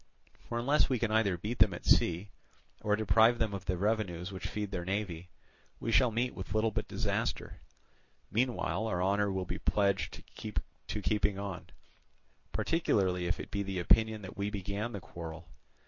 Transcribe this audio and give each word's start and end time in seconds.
For 0.49 0.57
unless 0.57 0.89
we 0.89 0.97
can 0.97 1.11
either 1.11 1.37
beat 1.37 1.59
them 1.59 1.75
at 1.75 1.85
sea, 1.85 2.31
or 2.81 2.95
deprive 2.95 3.37
them 3.37 3.53
of 3.53 3.65
the 3.65 3.77
revenues 3.77 4.31
which 4.31 4.47
feed 4.47 4.71
their 4.71 4.83
navy, 4.83 5.29
we 5.79 5.91
shall 5.91 6.09
meet 6.09 6.33
with 6.33 6.55
little 6.55 6.71
but 6.71 6.87
disaster. 6.87 7.61
Meanwhile 8.31 8.87
our 8.87 9.03
honour 9.03 9.31
will 9.31 9.45
be 9.45 9.59
pledged 9.59 10.23
to 10.87 11.01
keeping 11.03 11.37
on, 11.37 11.67
particularly 12.51 13.27
if 13.27 13.39
it 13.39 13.51
be 13.51 13.61
the 13.61 13.77
opinion 13.77 14.23
that 14.23 14.35
we 14.35 14.49
began 14.49 14.91
the 14.91 15.01
quarrel. 15.01 15.47